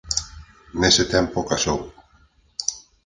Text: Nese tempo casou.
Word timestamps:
Nese 0.81 1.03
tempo 1.13 1.47
casou. 1.49 1.79